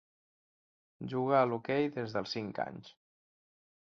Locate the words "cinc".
2.39-2.63